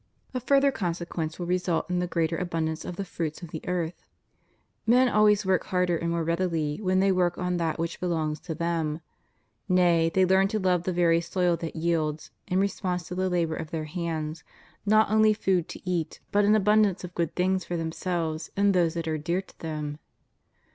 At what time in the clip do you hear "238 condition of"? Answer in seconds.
17.01-17.05